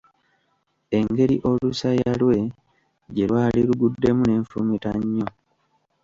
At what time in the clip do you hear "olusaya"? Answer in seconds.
1.49-2.11